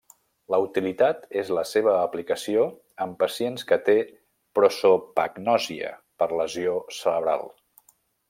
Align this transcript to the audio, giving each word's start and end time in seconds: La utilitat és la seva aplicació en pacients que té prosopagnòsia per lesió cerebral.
La 0.53 0.57
utilitat 0.67 1.25
és 1.41 1.51
la 1.57 1.63
seva 1.71 1.91
aplicació 2.05 2.63
en 3.05 3.13
pacients 3.19 3.67
que 3.73 3.79
té 3.91 3.95
prosopagnòsia 4.59 5.93
per 6.23 6.29
lesió 6.43 6.75
cerebral. 7.03 7.47